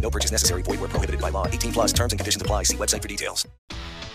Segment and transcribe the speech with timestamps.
[0.00, 0.62] No purchase necessary.
[0.62, 1.46] Void where prohibited by law.
[1.46, 2.64] 18 plus terms and conditions apply.
[2.64, 3.46] See website for details.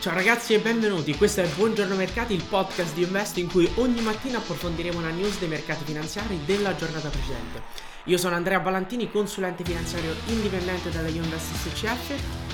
[0.04, 4.02] Ciao ragazzi e benvenuti, questo è Buongiorno Mercati, il podcast di Investo in cui ogni
[4.02, 7.62] mattina approfondiremo una news dei mercati finanziari della giornata precedente.
[8.08, 12.10] Io sono Andrea Ballantini, consulente finanziario indipendente dalla Invest SCF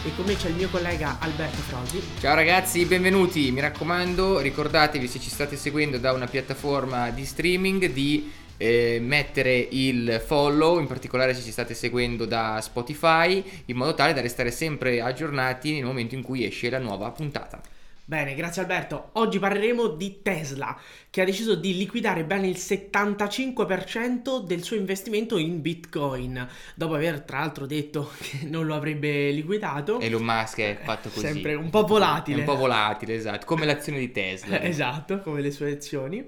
[0.05, 1.99] e con me c'è il mio collega Alberto Frosi.
[2.19, 3.49] Ciao ragazzi, benvenuti.
[3.49, 9.67] Mi raccomando, ricordatevi se ci state seguendo da una piattaforma di streaming di eh, mettere
[9.71, 14.52] il follow, in particolare se ci state seguendo da Spotify, in modo tale da restare
[14.52, 17.61] sempre aggiornati nel momento in cui esce la nuova puntata.
[18.09, 19.11] Bene, grazie Alberto.
[19.13, 20.75] Oggi parleremo di Tesla,
[21.11, 27.21] che ha deciso di liquidare ben il 75% del suo investimento in Bitcoin, dopo aver
[27.21, 29.99] tra l'altro detto che non lo avrebbe liquidato.
[29.99, 31.27] Elon Musk è fatto così.
[31.27, 32.37] Sempre un po' volatile.
[32.37, 34.59] È un po' volatile, esatto, come l'azione di Tesla.
[34.65, 36.25] esatto, come le sue azioni.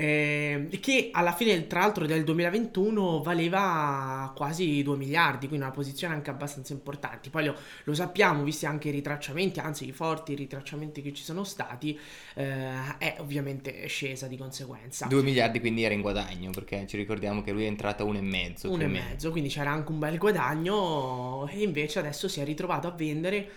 [0.00, 6.14] Eh, che alla fine, tra l'altro, del 2021 valeva quasi 2 miliardi, quindi una posizione
[6.14, 7.30] anche abbastanza importante.
[7.30, 11.42] Poi lo, lo sappiamo, visti anche i ritracciamenti, anzi i forti ritracciamenti che ci sono
[11.42, 11.98] stati,
[12.34, 15.06] eh, è ovviamente scesa di conseguenza.
[15.06, 18.68] 2 miliardi quindi era in guadagno, perché ci ricordiamo che lui è entrato a 1,5.
[18.68, 23.50] 1,5, quindi c'era anche un bel guadagno e invece adesso si è ritrovato a vendere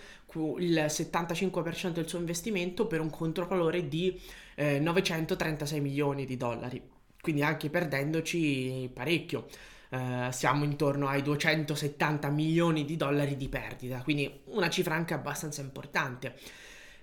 [0.58, 4.18] il 75% del suo investimento per un controvalore di
[4.54, 6.82] eh, 936 milioni di dollari,
[7.20, 9.46] quindi anche perdendoci parecchio.
[9.92, 15.60] Uh, siamo intorno ai 270 milioni di dollari di perdita, quindi una cifra anche abbastanza
[15.60, 16.34] importante.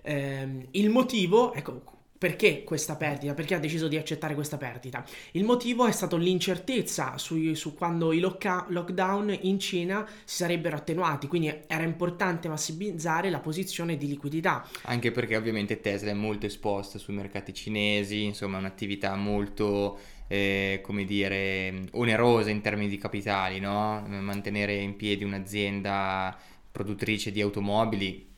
[0.02, 3.32] Uh, il motivo, ecco, perché questa perdita?
[3.32, 5.02] Perché ha deciso di accettare questa perdita?
[5.30, 10.76] Il motivo è stato l'incertezza su, su quando i loca- lockdown in Cina si sarebbero
[10.76, 14.68] attenuati, quindi era importante massimizzare la posizione di liquidità.
[14.82, 19.98] Anche perché ovviamente Tesla è molto esposta sui mercati cinesi, insomma è un'attività molto
[20.28, 24.04] eh, come dire, onerosa in termini di capitali, no?
[24.06, 26.38] Mantenere in piedi un'azienda
[26.70, 28.28] produttrice di automobili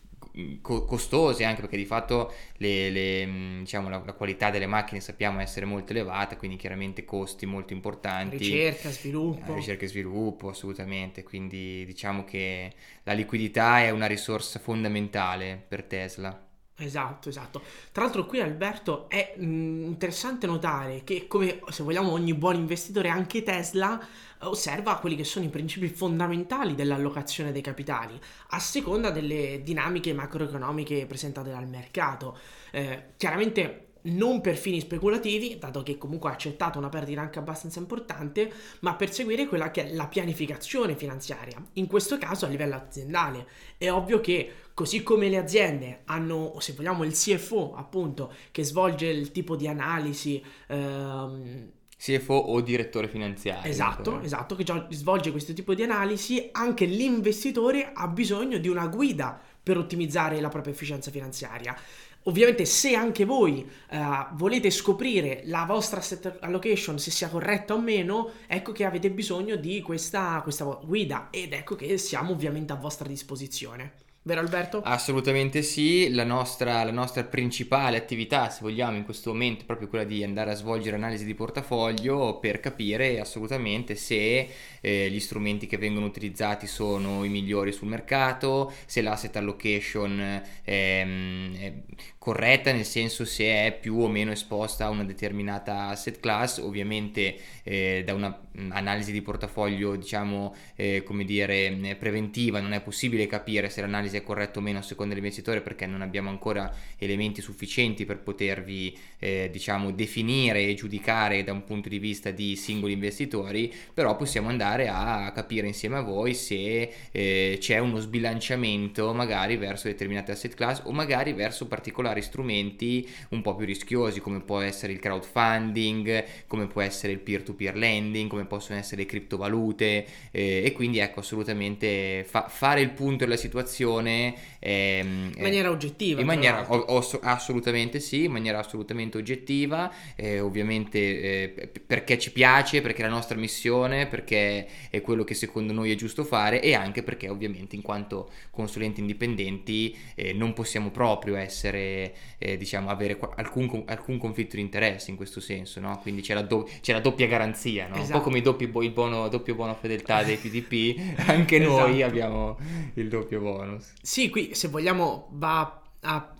[0.61, 5.41] co- costose anche perché di fatto le, le, diciamo, la, la, qualità delle macchine sappiamo
[5.41, 8.37] essere molto elevata, quindi chiaramente costi molto importanti.
[8.37, 9.53] Ricerca, sviluppo.
[9.53, 11.23] Eh, ricerca e sviluppo, assolutamente.
[11.23, 12.73] Quindi diciamo che
[13.03, 16.51] la liquidità è una risorsa fondamentale per Tesla.
[16.75, 17.63] Esatto, esatto.
[17.93, 23.09] Tra l'altro qui Alberto è mh, interessante notare che come se vogliamo ogni buon investitore
[23.09, 24.01] anche Tesla
[24.41, 28.19] osserva quelli che sono i principi fondamentali dell'allocazione dei capitali
[28.49, 32.37] a seconda delle dinamiche macroeconomiche presentate dal mercato.
[32.73, 37.79] Eh, chiaramente non per fini speculativi, dato che comunque ha accettato una perdita anche abbastanza
[37.79, 42.75] importante, ma per seguire quella che è la pianificazione finanziaria, in questo caso a livello
[42.75, 43.47] aziendale.
[43.79, 49.07] È ovvio che così come le aziende hanno, se vogliamo, il CFO appunto, che svolge
[49.07, 51.71] il tipo di analisi, ehm,
[52.03, 53.71] CFO o direttore finanziario.
[53.71, 58.89] Esatto, esatto, che già svolge questo tipo di analisi, anche l'investitore ha bisogno di una
[58.89, 61.77] guida per ottimizzare la propria efficienza finanziaria.
[62.25, 67.81] Ovviamente se anche voi uh, volete scoprire la vostra asset allocation, se sia corretta o
[67.81, 72.77] meno, ecco che avete bisogno di questa, questa guida ed ecco che siamo ovviamente a
[72.77, 73.95] vostra disposizione.
[74.25, 74.83] Vero Alberto?
[74.83, 79.89] Assolutamente sì, la nostra, la nostra, principale attività, se vogliamo, in questo momento è proprio
[79.89, 84.49] quella di andare a svolgere analisi di portafoglio per capire assolutamente se
[84.81, 90.41] eh, gli strumenti che vengono utilizzati sono i migliori sul mercato, se l'asset allocation è,
[90.63, 91.73] è
[92.17, 97.37] corretta, nel senso se è più o meno esposta a una determinata asset class, ovviamente
[97.65, 103.81] eh, da un'analisi di portafoglio, diciamo, eh, come dire, preventiva non è possibile capire se
[103.81, 108.05] l'analisi un'analisi è corretta o meno a seconda dell'investitore perché non abbiamo ancora elementi sufficienti
[108.05, 113.73] per potervi eh, diciamo definire e giudicare da un punto di vista di singoli investitori,
[113.95, 119.89] però possiamo andare a capire insieme a voi se eh, c'è uno sbilanciamento magari verso
[119.89, 124.93] determinate asset class o magari verso particolari strumenti un po' più rischiosi come può essere
[124.93, 130.73] il crowdfunding, come può essere il peer-to-peer lending, come possono essere le criptovalute eh, e
[130.73, 136.21] quindi ecco assolutamente fa- fare il punto della situazione ehm, in maniera oggettiva.
[136.21, 142.33] In maniera o- o- assolutamente sì, in maniera assolutamente oggettiva, eh, ovviamente eh, perché ci
[142.33, 146.61] piace, perché è la nostra missione, perché è quello che secondo noi è giusto fare
[146.61, 152.89] e anche perché ovviamente in quanto consulenti indipendenti eh, non possiamo proprio essere, eh, diciamo,
[152.89, 155.99] avere alcun, alcun, conflitto di interesse in questo senso, no?
[156.01, 157.95] Quindi c'è la, do- c'è la doppia garanzia, no?
[157.95, 158.01] Esatto.
[158.01, 158.25] Un po' esatto.
[158.25, 161.79] come il doppio, il buono, doppio buono fedeltà dei PDP, anche esatto.
[161.79, 162.59] noi abbiamo
[162.95, 163.92] il doppio bonus.
[164.01, 166.35] Sì, qui se vogliamo va a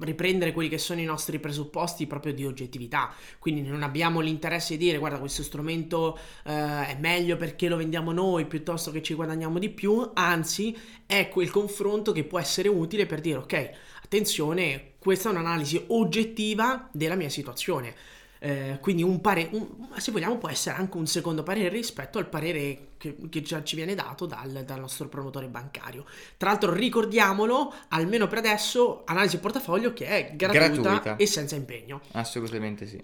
[0.00, 3.12] riprendere quelli che sono i nostri presupposti proprio di oggettività.
[3.38, 8.12] Quindi non abbiamo l'interesse di dire guarda questo strumento eh, è meglio perché lo vendiamo
[8.12, 13.06] noi piuttosto che ci guadagniamo di più, anzi è quel confronto che può essere utile
[13.06, 13.70] per dire ok,
[14.02, 17.94] attenzione, questa è un'analisi oggettiva della mia situazione.
[18.44, 19.50] Eh, quindi un parere,
[19.96, 23.74] se vogliamo, può essere anche un secondo parere rispetto al parere che, che già ci
[23.74, 26.04] viene dato dal, dal, nostro promotore bancario.
[26.36, 31.16] Tra l'altro, ricordiamolo, almeno per adesso, analisi portafoglio che è gratuita, gratuita.
[31.16, 32.02] e senza impegno.
[32.12, 33.02] Assolutamente sì.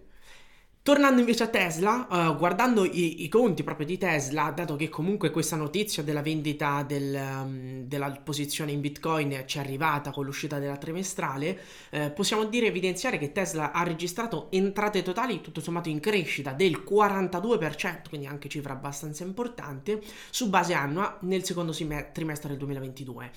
[0.82, 5.30] Tornando invece a Tesla, uh, guardando i, i, conti proprio di Tesla, dato che comunque
[5.30, 10.58] questa notizia della vendita del, um, della posizione in Bitcoin ci è arrivata con l'uscita
[10.58, 11.60] della trimestrale,
[11.90, 16.82] uh, possiamo dire evidenziare che Tesla ha registrato entrate totali tutto sommato in crescita del
[16.82, 20.00] 42%, quindi anche cifra abbastanza importante,
[20.30, 23.30] su base annua nel secondo trimestre del 2022,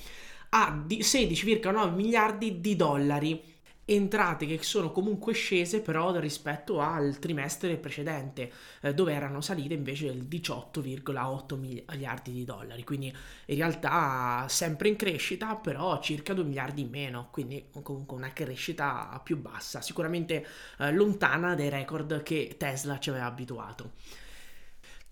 [0.52, 3.53] a 16,9 miliardi di dollari
[3.94, 8.52] entrate che sono comunque scese però rispetto al trimestre precedente
[8.82, 12.84] eh, dove erano salite invece del 18,8 miliardi di dollari.
[12.84, 13.14] Quindi
[13.46, 17.28] in realtà sempre in crescita però circa 2 miliardi in meno.
[17.32, 19.82] Quindi comunque una crescita più bassa.
[19.82, 20.46] Sicuramente
[20.80, 23.92] eh, lontana dai record che Tesla ci aveva abituato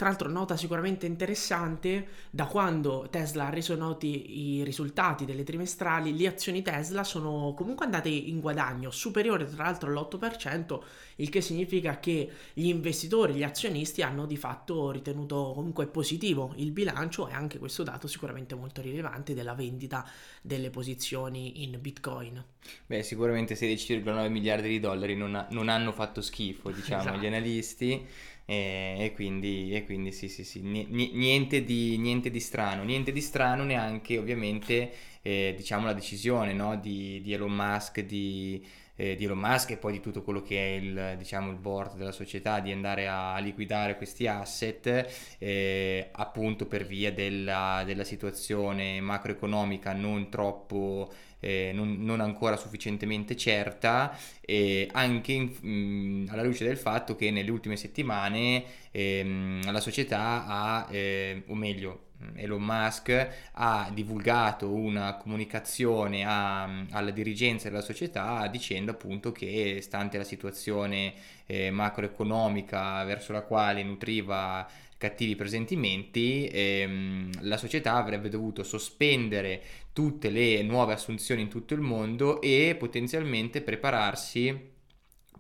[0.02, 6.18] tra l'altro nota sicuramente interessante, da quando Tesla ha reso noti i risultati delle trimestrali,
[6.18, 10.80] le azioni Tesla sono comunque andate in guadagno, superiore tra l'altro all'8%,
[11.18, 16.72] il che significa che gli investitori, gli azionisti hanno di fatto ritenuto comunque positivo il
[16.72, 20.04] bilancio e anche questo dato sicuramente molto rilevante della vendita
[20.42, 22.44] delle posizioni in Bitcoin.
[22.88, 27.18] Beh, sicuramente 16,9 miliardi di dollari non, ha, non hanno fatto schifo, diciamo, esatto.
[27.18, 28.08] agli analisti
[28.46, 33.22] e, e, quindi, e quindi sì, sì, sì, niente di, niente di strano, niente di
[33.22, 34.92] strano neanche ovviamente
[35.22, 36.78] eh, diciamo la decisione no?
[36.78, 38.66] di, di, Elon Musk di,
[39.02, 41.98] eh, di Elon Musk e poi di tutto quello che è il, diciamo, il board
[41.98, 49.02] della società di andare a liquidare questi asset eh, appunto per via della, della situazione
[49.02, 56.44] macroeconomica non troppo eh, non, non, ancora sufficientemente certa, e anche in, mh, mm, alla
[56.44, 62.62] luce del fatto che nelle ultime settimane ehm, la società ha, eh, o meglio, Elon
[62.62, 70.24] Musk ha divulgato una comunicazione a, alla dirigenza della società dicendo appunto che stante la
[70.24, 71.14] situazione
[71.46, 79.64] eh, macroeconomica verso la quale nutriva cattivi presentimenti, ehm, la società avrebbe dovuto sospendere
[79.94, 84.70] tutte le nuove assunzioni in tutto il mondo e potenzialmente prepararsi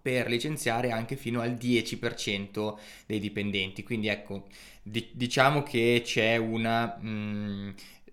[0.01, 3.84] per licenziare anche fino al 10% dei dipendenti.
[3.84, 4.48] Quindi ecco,
[4.81, 6.98] di- diciamo che c'è una...
[7.00, 7.70] Mh, mm,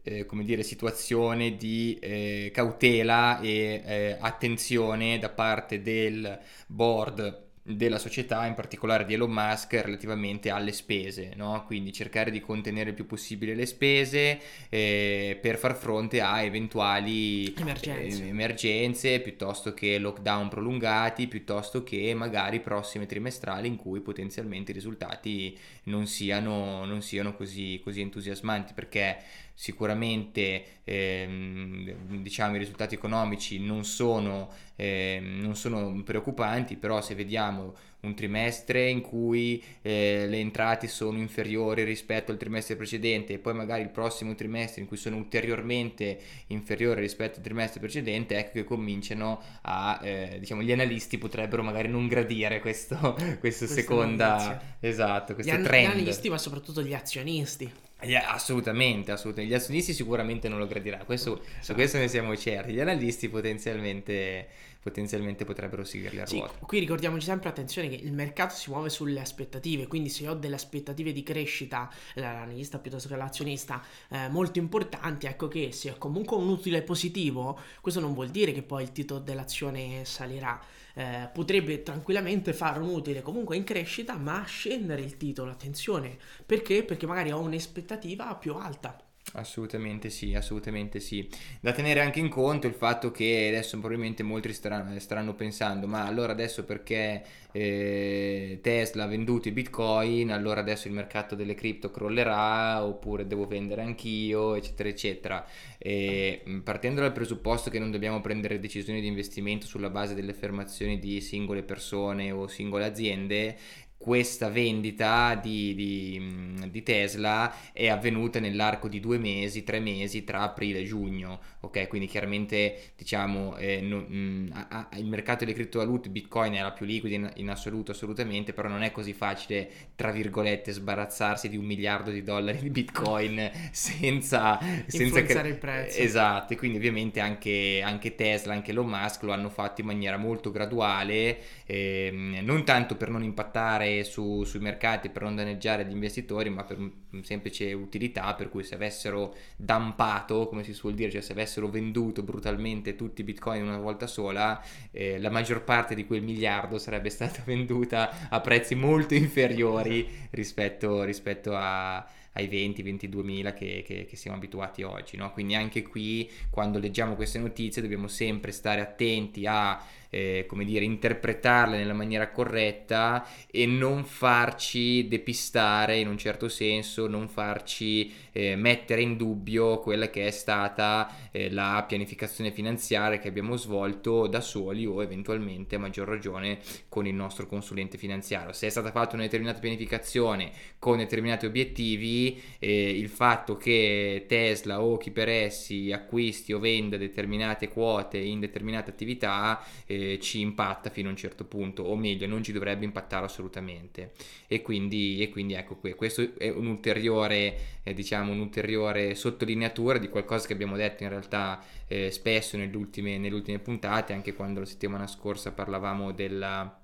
[0.09, 7.99] eh, come dire, situazione di eh, cautela e eh, attenzione da parte del board della
[7.99, 11.65] società, in particolare di Elon Musk, relativamente alle spese, no?
[11.67, 17.53] quindi cercare di contenere il più possibile le spese eh, per far fronte a eventuali
[17.55, 18.25] emergenze.
[18.25, 24.75] Eh, emergenze, piuttosto che lockdown prolungati, piuttosto che magari prossime trimestrali in cui potenzialmente i
[24.75, 29.19] risultati non siano, non siano così, così entusiasmanti, perché
[29.59, 37.75] sicuramente ehm, diciamo i risultati economici non sono, ehm, non sono preoccupanti, però se vediamo
[38.03, 43.55] un trimestre in cui eh, le entrate sono inferiori rispetto al trimestre precedente e poi
[43.55, 48.65] magari il prossimo trimestre in cui sono ulteriormente inferiori rispetto al trimestre precedente, ecco che
[48.65, 55.53] cominciano a, eh, diciamo, gli analisti potrebbero magari non gradire questo, questo seconda, esatto, questo
[55.53, 55.89] gli trend.
[55.89, 59.55] Gli analisti ma soprattutto gli azionisti assolutamente, assolutamente.
[59.55, 62.73] Gli azionisti sicuramente non lo gradirà, questo, su questo ne siamo certi.
[62.73, 64.49] Gli analisti potenzialmente,
[64.81, 66.65] potenzialmente potrebbero seguirli a Sì, ruota.
[66.65, 70.55] qui ricordiamoci sempre, attenzione, che il mercato si muove sulle aspettative, quindi se ho delle
[70.55, 76.37] aspettative di crescita, l'analista piuttosto che l'azionista, eh, molto importanti, ecco che se ho comunque
[76.37, 80.61] un utile positivo, questo non vuol dire che poi il titolo dell'azione salirà.
[80.99, 86.83] Eh, potrebbe tranquillamente fare un utile comunque in crescita, ma scendere il titolo, attenzione, perché?
[86.85, 88.97] Perché magari ho un'aspettativa più alta.
[89.35, 91.29] Assolutamente sì, assolutamente sì.
[91.61, 96.33] Da tenere anche in conto il fatto che adesso probabilmente molti staranno, pensando, ma allora
[96.33, 102.83] adesso perché eh, Tesla ha venduto i bitcoin, allora adesso il mercato delle cripto crollerà
[102.83, 105.47] oppure devo vendere anch'io, eccetera, eccetera.
[105.77, 110.31] E, mh, partendo dal presupposto che non dobbiamo prendere decisioni di investimento sulla base delle
[110.31, 113.57] affermazioni di singole persone o singole aziende,
[113.99, 120.41] questa vendita di, di, di Tesla è avvenuta nell'arco di due mesi, tre mesi tra
[120.43, 121.89] aprile e giugno, ok?
[121.89, 126.73] Quindi chiaramente diciamo eh, non- mh, a- a- il mercato delle criptovalute, Bitcoin è la
[126.73, 131.57] più liquida in, in assoluto assolutamente, però non è così facile, tra virgolette, sbarazzarsi di
[131.57, 136.01] un miliardo di dollari di Bitcoin senza, senza Influenzare il prezzo.
[136.01, 140.17] Esatto, e quindi ovviamente anche, anche Tesla, anche Elon Musk lo hanno fatto in maniera
[140.19, 145.93] molto graduale, ehm, non tanto per non impattare su- sui mercati, per non danneggiare gli
[145.93, 146.79] investitori, ma per
[147.23, 152.23] semplice utilità, per cui se avessero dampato, come si suol dire, cioè se avessero venduto
[152.23, 157.11] brutalmente tutti i bitcoin una volta sola, eh, la maggior parte di quel miliardo sarebbe
[157.11, 164.15] stata venduta a prezzi molto inferiori rispetto, rispetto a ai 20-22 mila che, che- che
[164.17, 165.17] siamo abituati oggi.
[165.17, 165.33] no?
[165.33, 170.85] Quindi anche qui, quando leggiamo queste notizie, dobbiamo sempre stare attenti a, eh, come dire,
[170.85, 178.57] interpretarle nella maniera corretta e non farci depistare in un certo senso, non farci eh,
[178.57, 184.41] mettere in dubbio quella che è stata eh, la pianificazione finanziaria che abbiamo svolto da
[184.41, 188.53] soli o eventualmente a maggior ragione con il nostro consulente finanziario.
[188.53, 194.83] Se è stata fatta una determinata pianificazione con determinati obiettivi, eh, il fatto che Tesla
[194.83, 200.91] o chi per essi acquisti o venda determinate quote in determinate attività eh, ci impatta
[200.91, 204.13] fino a un certo punto, o meglio, non ci dovrebbe impattare assolutamente.
[204.47, 210.09] E quindi, e quindi ecco, que- questo è un ulteriore, eh, diciamo, un'ulteriore sottolineatura di
[210.09, 215.07] qualcosa che abbiamo detto in realtà eh, spesso nelle ultime puntate, anche quando la settimana
[215.07, 216.83] scorsa parlavamo della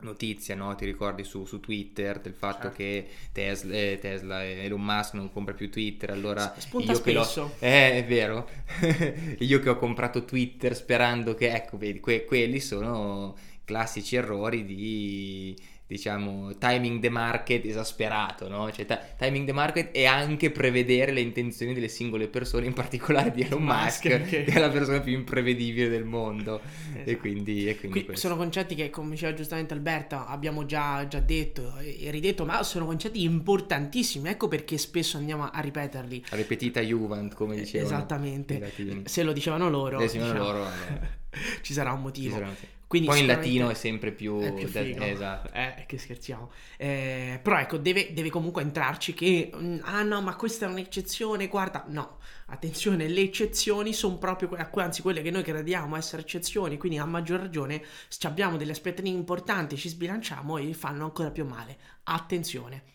[0.00, 0.74] notizia, no?
[0.74, 2.76] Ti ricordi su, su Twitter del fatto Certo.
[2.76, 7.24] che Tesla, eh, Tesla e Elon Musk non compra più Twitter, allora spunta io che
[7.24, 7.56] spesso.
[7.58, 8.48] eh, è vero.
[9.38, 15.56] io che ho comprato Twitter sperando che, ecco, vedi, que- quelli sono classici errori di
[15.86, 18.70] diciamo timing the market esasperato, no?
[18.72, 23.30] Cioè ta- timing the market e anche prevedere le intenzioni delle singole persone, in particolare
[23.30, 26.60] di Elon Musk, Musk, che è la persona più imprevedibile del mondo.
[27.04, 27.18] E Esatto.
[27.20, 31.76] quindi, e quindi Qui sono concetti che, come diceva giustamente Alberta, abbiamo già, già detto
[31.78, 34.28] e ridetto, ma sono concetti importantissimi.
[34.30, 36.24] Ecco perché spesso andiamo a ripeterli.
[36.30, 38.72] Ripetita Juvent, come dicevano Esattamente.
[39.04, 41.08] Se lo dicevano loro, Eh, dicevano diciamo, loro, vabbè.
[41.62, 42.46] ci sarà un Ci motivo.
[42.94, 44.38] Quindi Poi in latino è sempre più...
[44.38, 45.02] È più figo.
[45.02, 45.52] esatto.
[45.52, 46.52] Eh, che scherziamo.
[46.76, 49.50] Eh, però ecco, deve, deve comunque entrarci che...
[49.52, 51.84] mm, Ah no, ma questa è un'eccezione, guarda...
[51.88, 54.48] No, attenzione, le eccezioni sono proprio...
[54.76, 59.16] anzi, quelle che noi crediamo essere eccezioni, quindi a maggior ragione se abbiamo delle aspettative
[59.16, 61.76] importanti, ci sbilanciamo e fanno ancora più male.
[62.04, 62.92] Attenzione.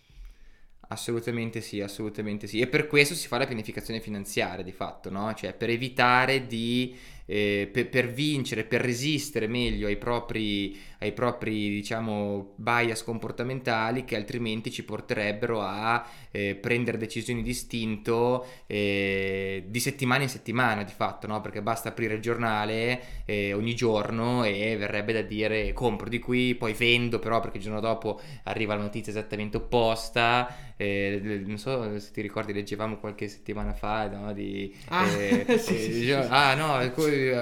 [0.92, 2.60] Assolutamente sì, assolutamente sì.
[2.60, 5.32] E per questo si fa la pianificazione finanziaria di fatto, no?
[5.36, 6.98] Cioè per evitare di,
[7.32, 14.16] eh, per, per vincere, per resistere meglio ai propri, ai propri, diciamo, bias comportamentali che
[14.16, 21.28] altrimenti ci porterebbero a eh, prendere decisioni distinto eh, di settimana in settimana di fatto,
[21.28, 21.42] no?
[21.42, 26.56] Perché basta aprire il giornale eh, ogni giorno e verrebbe da dire compro di qui,
[26.56, 30.56] poi vendo però perché il giorno dopo arriva la notizia esattamente opposta.
[30.78, 35.76] eh, non so se ti ricordi, leggevamo qualche settimana fa no, di, Ah, eh, sì,
[35.76, 36.12] eh, sì, sì, sì.
[36.30, 36.76] ah no,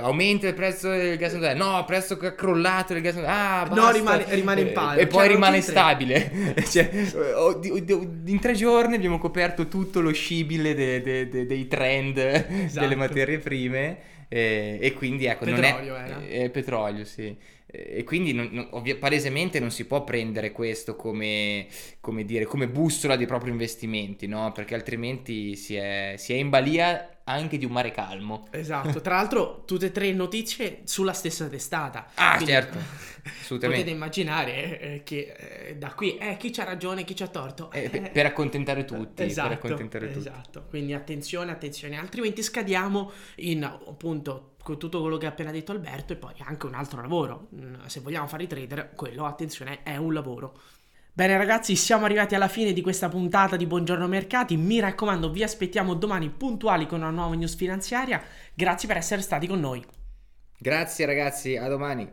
[0.01, 3.75] aumenta il prezzo del gas naturale, no, prezzo che è crollato il gas naturale, ah
[3.75, 5.00] No, rimane- rimane in palo.
[5.00, 6.32] e poi C'erano rimane stabile.
[6.70, 6.89] cioè,
[8.25, 12.14] in tre giorni abbiamo coperto tutto lo scibile de- de- de- dei trend
[12.48, 12.96] delle Esatto.
[12.96, 13.98] materie prime.
[14.30, 16.22] eh, e quindi ecco, Petrolio non è era.
[16.28, 17.36] eh, petrolio, sì.
[17.66, 21.68] Eh, E quindi non- non- ovvia- palesemente non si può prendere questo come,
[22.02, 24.52] come dire, come bussola dei propri investimenti, no?
[24.52, 28.48] Perché altrimenti si è, si è in balia anche di un mare calmo.
[28.52, 32.08] Esatto, tra l'altro tutte e tre notizie sulla stessa testata.
[32.16, 32.78] Ah, Quindi certo,
[33.42, 33.84] assolutamente.
[33.84, 35.36] Potete immaginare eh, che
[35.70, 37.72] eh, da qui eh, chi c'ha ragione, chi c'ha torto.
[37.72, 40.20] Eh, per, Eh, per accontentare tutti, Esatto, per accontentare tutti.
[40.20, 40.66] esatto.
[40.70, 46.14] Quindi attenzione, attenzione, altrimenti scadiamo in appunto con tutto quello che ha appena detto Alberto
[46.14, 47.48] e poi anche un altro lavoro.
[47.56, 50.60] Mm, Se vogliamo fare i trader, quello, attenzione, è un lavoro.
[51.18, 54.56] Bene ragazzi, siamo arrivati alla fine di questa puntata di Buongiorno Mercati.
[54.56, 58.22] Mi raccomando, vi aspettiamo domani puntuali con una nuova news finanziaria.
[58.54, 59.84] Grazie per essere stati con noi.
[60.60, 62.08] Grazie ragazzi, a domani.